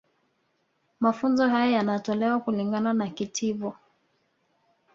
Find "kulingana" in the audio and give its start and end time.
2.39-2.93